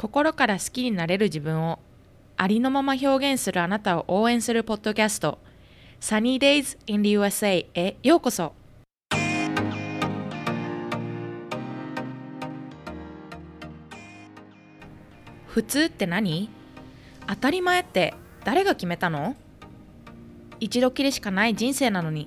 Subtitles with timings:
[0.00, 1.78] 心から好きになれる自分を
[2.38, 5.36] ありのまま表現するあなたを応援するポッドキャスト。
[6.00, 8.54] Sunny Days in the USA へようこそ。
[15.48, 16.48] 普通って何？
[17.26, 19.36] 当たり前って誰が決めたの？
[20.60, 22.26] 一度きりしかない人生なのに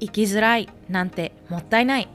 [0.00, 2.08] 生きづらいなんてもったいない。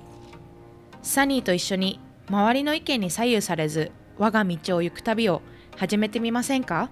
[1.02, 2.00] サニーと一緒に
[2.30, 5.42] 周りの意見に左右されず我が道を行く旅を
[5.78, 6.90] 始めてみませんか？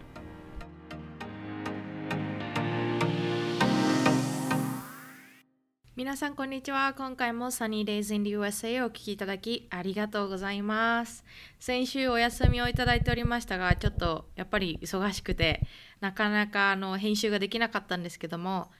[5.95, 6.93] 皆さんこんにちは。
[6.97, 11.25] 今回も Sunny Days in the USA をお聞きいただきありがとうございます。
[11.59, 15.67] 先週お休みをいただいておりましたがちょっとやっぱり忙しくて
[15.99, 18.71] なかなかあの編集ができなかったんですけども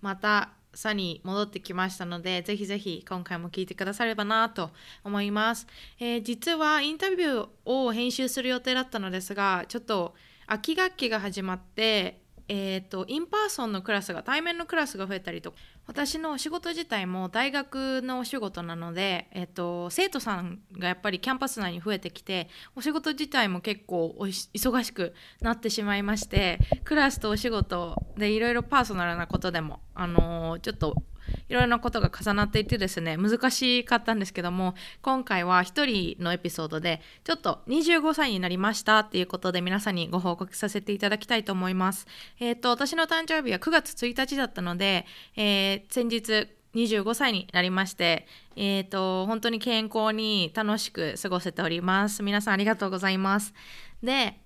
[0.00, 4.70] またさに戻ってきましたので、ぜひぜひ今回も聞いてくださればなと
[5.04, 5.66] 思います、
[5.98, 10.14] えー、実はインタビューを編集する予定だったのですが、ちょっと
[10.46, 15.54] 秋学期が始まって、えーと、 in-person のクラスが対面のクラスが増えたりと
[15.86, 31.02] 私のお仕事自体も大学のお仕事なので、えーと、生徒さんがやっぱりキャンパス内に増えてきてお仕事自体も結構忙しくなってしまいましてクラスとお仕事でいろいろパーソナルなことでも、あのー、ちょっと
[31.48, 42.06] いろいろなことが重なっていてですね難しかったんですけども今回は1人のエピソードでちょっと25歳になりましたっていうことで皆さんにご報告させていただきたいと思います。
[42.40, 48.26] えっ、と私の誕生日は9月1日だったので、えー、先日25歳になりまして、
[48.56, 52.22] えっ、ー、と、本当に健康に楽しく過ごせております。
[52.22, 53.54] 皆さんありがとうございます。
[54.02, 54.40] で、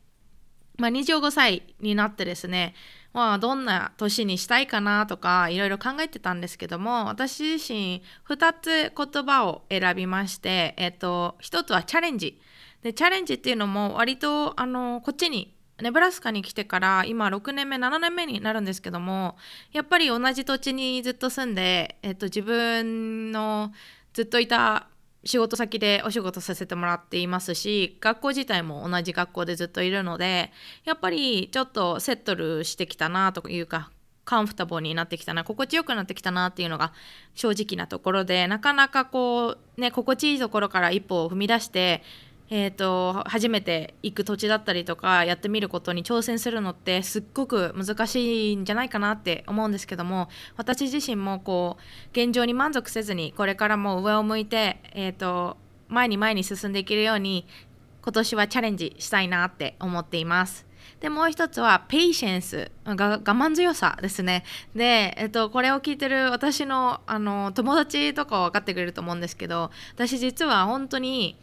[0.77, 2.75] まあ、25歳になってですね、
[3.19, 12.41] まあ、どんな年にしたいかなとかいろいろ考えてたんですけども私自身2つ言葉を選びまして、えっと、1つはチャレンジ。
[12.85, 15.53] でチャレンジっていうのも割とあのこっちに
[15.83, 19.37] ネブラスカに来てから今6年目7年目になるんですけども
[19.73, 23.73] やっぱり同じ土地にずっと住んで、えっと、自分の
[24.13, 24.87] ずっといた
[25.25, 30.53] 仕事先でお仕事させてもらっていますし学校自体も同じ学校でずっといるので
[30.85, 33.91] やっぱりちょっとセットルしてきたなというか
[34.25, 36.93] カンフタボーになってきたな心地よくなってきたなっていうのが
[37.35, 42.03] 正直なところでなかなかこうね心地いいところから一歩を踏み出して
[42.51, 55.59] えーと、初めて行く土地だったりとかやってみることに挑戦するのってすっごく難しいんじゃないかなって思うんですけども私自身もこう現状に満足せずにこれからも上を向いて、えーと、
[55.89, 57.47] 前に前に進んでいけるように
[58.03, 60.69] 今年はチャレンジしたいなって思っています。
[61.01, 64.45] でもう一つはペイシェンスが我慢強さですね
[64.75, 71.39] で、えっと、これを聞いてる私のあの友達とかは分かってくれると思うんですけど私実は本当に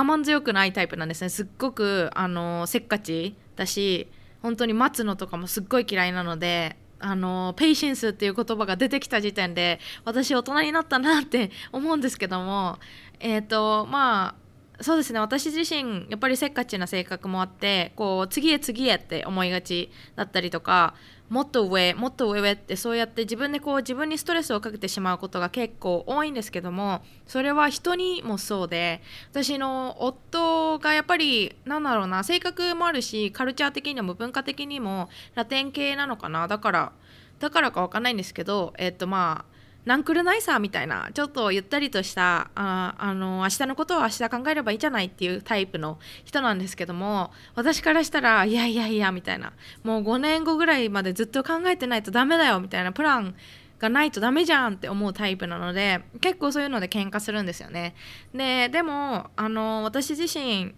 [0.00, 1.28] 慢強くないタイプなんですね。
[1.28, 4.08] すっごくあのせっかちだし
[4.42, 12.78] 本当に待つのとかもすっごい嫌いなのであのペイシンスっていう言葉が出てきた時点で私大人になったなって思うんですけども
[13.20, 14.43] えっ、ー、とまあ
[14.80, 15.20] そうですね。
[15.20, 20.94] 私自身やっぱりせっかちな性格もあってこう次へ次へって思いがちだったりとか
[21.28, 36.48] もっと上もっと上ってそうやって自分でこう自分にストレスをかけてしまうことが結構多いんですけどもそれは人にもそうで私の夫がやっぱりなんだろうな性格もあるしカルチャー的にも文化的にもラテン系なのかな。
[36.48, 36.92] だから
[37.38, 39.53] だからかわかんないんですけどえっとまあ
[39.84, 49.52] ナンクルナイサーみたいなちょっとゆったりとしたああの明日のことを明日考えればいいじゃないっていうタイプの人なんですけども私からしたらいやいやいやみたいな
[49.82, 53.34] もう5年後ぐらいまでずっと考えてないとダメだよみたいなプラン
[53.78, 57.94] がないとダメじゃんって思うタイプなので結構そういうので喧嘩するんですよね。
[58.34, 60.74] ででもあの私自身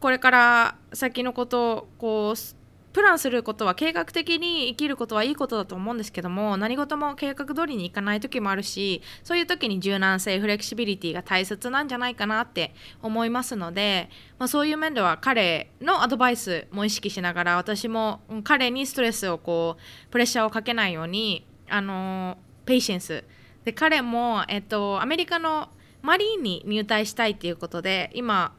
[0.00, 2.57] これから先のことこう
[2.98, 14.10] プランすることは計画的に生きることはいいことだと思うんですけども何事も計画通りにいかない時もあるしそういう時に柔軟性フレキシビリティが大切なんじゃないかなって思いますので、
[14.40, 23.22] まあ、そういう面では彼のアドバイスも意識しながら私も彼にストレスをこうプレッシャーをかけないようにあのペイシェンス
[23.64, 25.68] で彼も、えっと、アメリカの
[26.02, 28.56] マリーンに入隊したいっていうことで今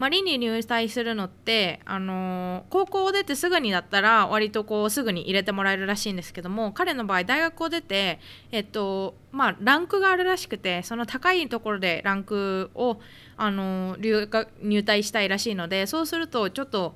[0.00, 8.18] マリに入隊するのって、あのー、高校を出てすぐにだったら割とこうすぐに入れてもらえるらしいんですけども彼の場合大学を出て、
[8.50, 12.98] えっとまあ、ランクがあるらしくてその高いところでランクを、
[13.36, 16.94] あのー、留学入隊したいらしいのでそうするとちょっと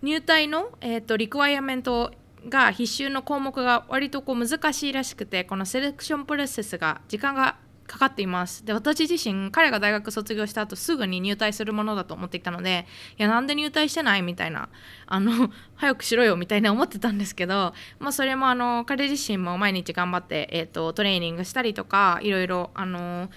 [0.00, 2.12] 入隊の、えっと、リクワイアメント
[2.48, 8.64] が必修の項目が割とこう難しいらしくてこのセレクションプロセスが時間がかかっています。
[8.64, 12.86] で私自身彼が大学卒業した後すぐに入隊するものだと思っていたので
[13.18, 14.68] いやなんで入隊してないみたいな
[15.06, 23.30] あの 早くしろよみたいな思ってたんですけど、まあ、それもあの彼自身も毎日頑張って、えーと、トレーニングしたりとかいろいろあの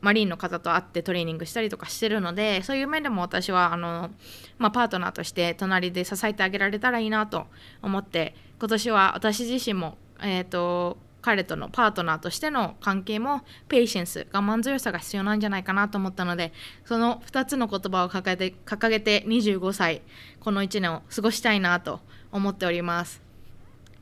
[0.00, 4.10] マリンの方と会ってトレーニングしたりとかしてるのでそういう面でも私はあの、
[4.58, 7.46] まあ、パートナーとして隣で支えてあげられたらいいなと
[7.82, 16.52] 思って今年は私自身も、えーと彼とのパートナーとしての関係もペイシェンス我慢強さが必要なんじゃないかなと思ったので
[16.84, 20.02] その2つの言葉を掲げて掲げて25歳
[20.40, 22.00] この1年を過ごしたいなと
[22.32, 23.31] 思っております。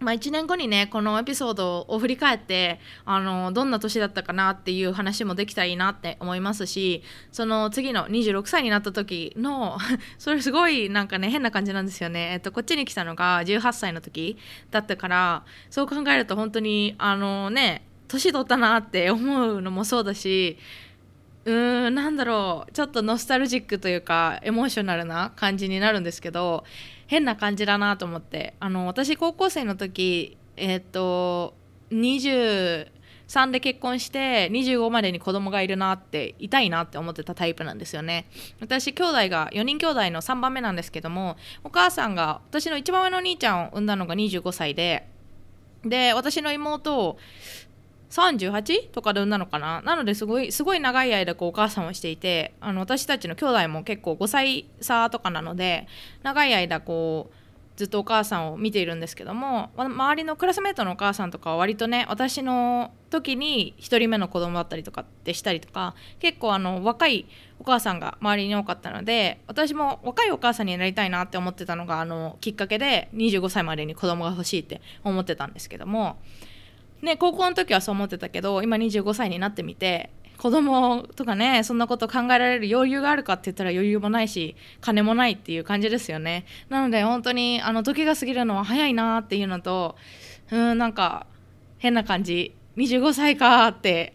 [0.01, 9.79] まあ、1年後にねこのエピソードを振り返ってあのどんな年だったかなっていう話もできたらいいなって思いますしその次の26歳になった時の
[10.19, 14.39] それすごいなんかね変な感じなんですよね、えっと、こっちに来たのが18歳の時
[14.71, 20.59] だったからそう考えると本当にあのね年取ったなって思うのもそうだし
[21.45, 21.53] う
[21.91, 22.73] んなんだろう。
[22.73, 26.65] ちょっとノスタルジックというかエモーショナルな感じになるんですけど
[27.07, 28.55] 変な感じだなと思って。
[28.61, 31.55] あの私高校生の時えっ、と
[31.91, 32.91] 23
[33.51, 38.27] で結婚して25までに子供がいるなって痛いなって思ってたタイプなんですよね。
[38.61, 45.09] 私兄弟が4人兄弟の3番目なんですけどもお母さんが私の一番上の兄ちゃんを産んだのが25歳で
[45.85, 47.19] で私の妹を
[48.11, 49.83] 38とかで産んだのかな？
[49.83, 55.87] なのですごいすごい長い間こうお母さんをしていてあの私たちの兄弟も結構5歳差とかなので
[56.23, 57.35] 長い間こう
[57.77, 67.27] ずっとお母さんを見ているんですけども周りのクラスメートのお母さんとかは割とね私の時に1人目の子供だったりとかってしたりとか結構あの若い
[67.59, 76.19] お母さんが周りに多かったので私も若いお母さんになりたいなって思ってたのがあのきっかけで25歳までに子供が欲しいって思ってたんですけども
[77.03, 86.47] ね、高校の時はそう思ってたけど今25歳になってみて子供とかねそんなこと考えられる余裕があるかって言ったら余裕もないし金もないっていう感じですよね。
[86.71, 89.97] なので本当にあの時が過ぎるのは早いなっていうのと
[90.51, 91.27] うーんなんか
[91.79, 92.55] 変な感じ。
[92.77, 94.15] 25歳かって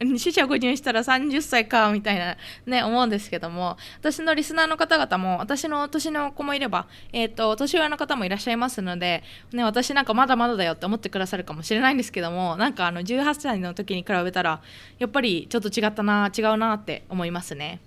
[0.00, 2.36] 死者誤入したら30歳かみたいな
[2.66, 14.60] ね思うんですけども私のリスナーの方々も私の年の子もいれば、えーと、年上の方もいらっしゃいますので、ね、私なんかまだまだだよって思ってくださるかもしれないんですけどもなんかあの18歳の時に比べたら
[14.98, 17.80] やっぱりちょっと違ったな違うなって思いますね。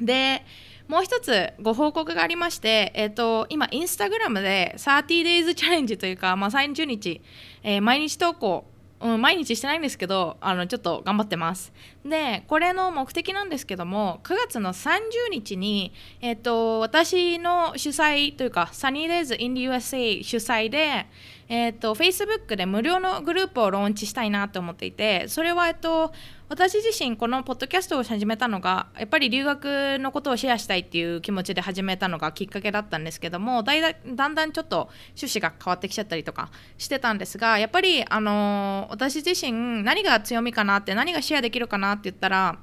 [0.00, 0.44] で
[0.86, 7.20] もう一つご報告がありまして、えっ、ー、と、今、インスタグラムで 30days チャレンジというか、まあ、30日、
[7.62, 8.64] えー、毎日投稿
[9.00, 11.72] うん、毎日してないんですけどあのちょっと頑張ってます。
[12.04, 15.00] でこれの目的なんですけども9月の30
[15.30, 21.06] 日に、えっと、私の主催というかサニーデイズ・インディ USA 主催で、
[21.48, 26.12] えっと、Facebook で無料のグループをローンチしたいなと思っていてそれは、えっと、
[26.50, 42.58] 私自身このポッドキャストを始めたのがやっぱり留学のことをシェアしたいっていう気持ちで始めたのがきっかけだったんですけどもだだんだんちょっと趣旨が変わってきちゃったりとかしてたんですがやっぱり、あのー、私自身何が強みかなって何がシェアできるかなって言ったら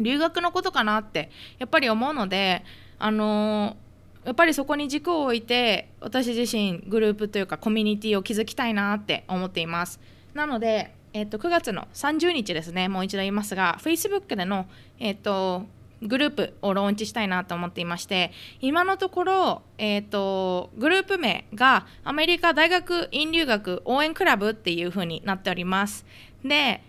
[0.00, 2.64] 留学のことかなってやっぱり思うので、
[2.98, 3.87] あのー、
[4.28, 10.00] やっぱりそこに軸を置いて私自身グループというかコミュニティを築きたいなって思っています。
[10.34, 14.66] なのでえっと、9月の30日ですね、もう一度言いますが、Facebook での、
[15.00, 15.64] えっと、
[16.02, 18.30] グループをローンチしたいなと思っていまして
[18.60, 26.06] 今のところ、えーと、グループ名がアメリカ大学院留学応援クラブっていう風になっております
[26.44, 26.84] で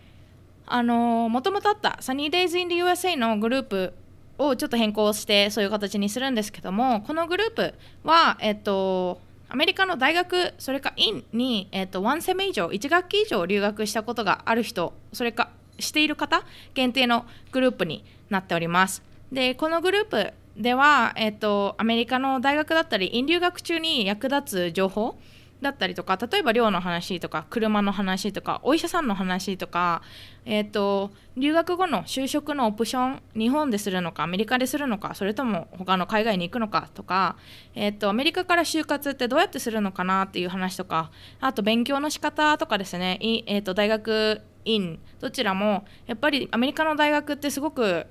[0.67, 3.93] あのもともとあった Sunny Days in the USA のグループ
[4.39, 16.43] をちょっと変更してそういう形にするんですけどもこのグループはえっ、とアメリカの大学それか院に、えーと、1セメ以上1学期以上留学したことがある人それかしている方
[16.74, 19.03] 限定のグループになっております。
[19.31, 25.15] でこのグループでは、えーとアメリカの大学だったり院留学中に役立つ情報
[25.61, 30.01] だったりとか例えば寮の話とか車の話とかお医者さんの話とか、
[30.45, 37.35] えーと、留学後の就職のオプション日本でするのかアメリカでするのかそれとも他の海外に行くのかとか、
[37.75, 41.11] えーと、アメリカから就活ってどうやってするのかなっていう話とか
[41.41, 48.05] あと勉強の仕方とかですね、いえーと大学院どちらもやっぱりアメリカの大学ってすごく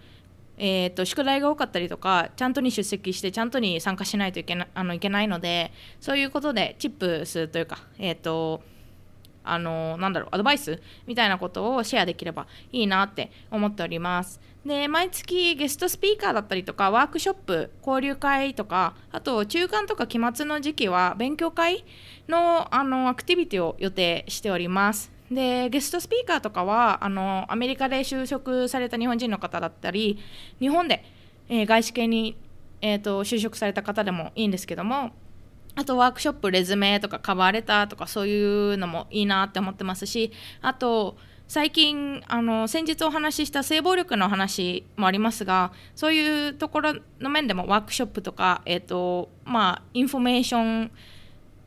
[0.59, 8.61] えーと、宿題が多かったりとかちゃんとに出席してちゃんとに参加しないといけなあのいけないのでそういうことでチップスというかえっ、ー、と
[9.45, 14.41] あのなんだろうアドバイスみたいなことをシェアできればいいなって思っております。
[14.67, 21.85] で毎月ゲストスピーカーだったりとかワークショップ交流会とかあと中間とか期末の時期は勉強会
[22.29, 25.18] のあのアクティビティを予定しております。
[25.31, 30.19] でゲストスピーカーとかはあのアメリカで就職された日本人の方だったり
[30.59, 31.05] 日本で、
[31.49, 32.37] えー、外資系に、
[32.81, 35.13] えーと、就職された方でもいいんですけども
[35.75, 41.17] あとワークショップレズメとか cover letter とかそういうのもいいなって思ってますしあと
[41.47, 50.91] 最近あの先日お話しした性暴力の話もありますがそういうところの面でもワークショップとか、えーとまあ、インフォメーション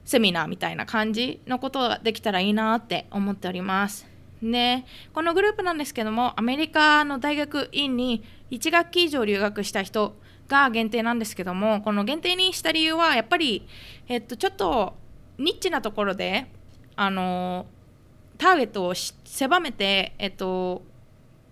[0.06, 4.08] セミナーみたいな感じのことができたらいいなって思っております。
[4.42, 10.16] でこのグループなんですけどもアメリカの大学院に1学期以上留学した人
[10.48, 13.68] が限定なんですけどもこの限定にした理由はやっぱり、
[14.08, 14.96] えっと、ちょっと
[15.38, 16.48] ニッチなところで
[16.96, 17.68] あの
[18.38, 20.82] ターゲットを狭めて、えっと、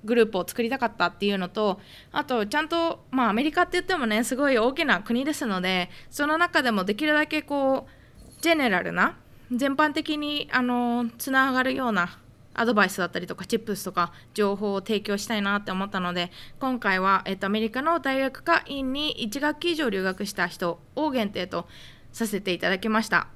[0.04, 1.80] グループを作りたかったっていうのと
[2.12, 7.99] あとちゃんと、まあ、アメリカって言ってもねすごい大きな国ですのでその中でもできるだけこう
[8.42, 9.18] ジェネラルな
[9.52, 12.18] 全般的にあのつながるような
[12.54, 21.68] アドバイスだったりとかチップスとか情報を提供したいなって思ったので今回は、えっと、アメリカの大学か院に1学期以上留学した人を限定と
[22.12, 23.28] させていただきました。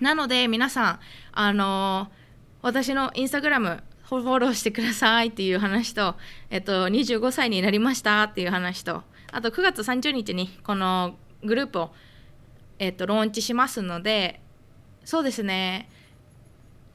[0.00, 1.00] なので皆さん
[1.32, 2.08] あの
[2.62, 6.16] 私のインスタグラムフォローしてくださいっていう話と、
[6.50, 11.90] えっと、25歳になりましたっていう話とあと9月30日にこのグループを
[12.80, 14.40] えっと、ローンチしますので
[15.04, 15.88] そうですね。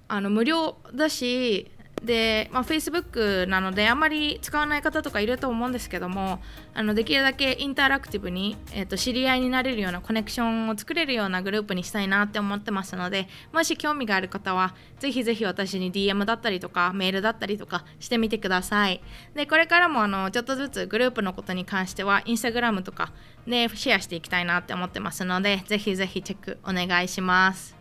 [0.08, 1.72] あの無料だし
[2.06, 6.40] で、まあ、Facebook なのであんまり使わない方とかいると思うんですけども
[6.74, 19.02] あのできるだけインタラクティブに、えーと、知り合いになれるようなコネクションを作れるようなグループにしたいなって思ってますのでもし興味がある方はぜひぜひ私に DM だったりとかメールだったりとかしてみてください。
[19.34, 23.12] でこれからもあのちょっとずつグループのことに関しては Instagram とか
[23.48, 27.75] でシェアしていきたいなって思ってますのでぜひぜひチェックお願いします。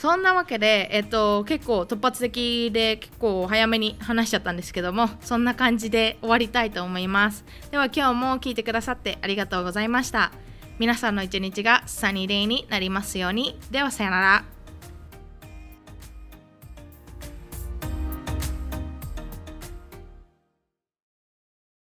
[0.00, 7.44] そんなわけで、えっと、結構突発的で結構早めに話しちゃったんですけどもそんな感じで終わりたいと思います。
[7.70, 10.32] では今日も聞いてくださってありがとうございました。
[10.78, 13.58] 皆さんの一日がサニーデイになりますように。
[13.70, 14.59] ではさよなら。